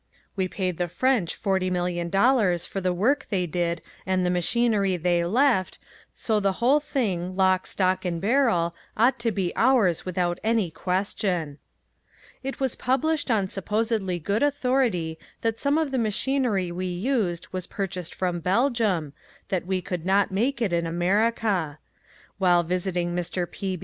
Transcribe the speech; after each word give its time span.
We 0.35 0.47
paid 0.47 0.79
the 0.79 0.87
French 0.87 1.35
forty 1.35 1.69
million 1.69 2.09
dollars 2.09 2.65
for 2.65 2.81
the 2.81 2.91
work 2.91 3.27
they 3.29 3.45
did 3.45 3.83
and 4.03 4.25
the 4.25 4.31
machinery 4.31 4.97
they 4.97 5.23
left 5.25 5.77
so 6.15 6.39
the 6.39 6.53
whole 6.53 6.79
thing, 6.79 7.35
lock, 7.35 7.67
stock 7.67 8.03
and 8.03 8.19
barrel, 8.19 8.73
ought 8.97 9.19
to 9.19 9.31
be 9.31 9.53
ours 9.55 10.03
without 10.03 10.39
any 10.43 10.71
question. 10.71 11.59
It 12.41 12.59
was 12.59 12.73
published 12.73 13.29
on 13.29 13.47
supposedly 13.47 14.17
good 14.17 14.41
authority 14.41 15.19
that 15.41 15.59
some 15.59 15.77
of 15.77 15.91
the 15.91 15.99
machinery 15.99 16.71
we 16.71 16.87
used 16.87 17.49
was 17.51 17.67
purchased 17.67 18.15
from 18.15 18.39
Belgium, 18.39 19.13
that 19.49 19.67
we 19.67 19.83
could 19.83 20.03
not 20.03 20.31
make 20.31 20.63
it 20.63 20.73
in 20.73 20.87
America. 20.87 21.77
While 22.39 22.63
visiting 22.63 23.15
Mr. 23.15 23.45
P. 23.47 23.79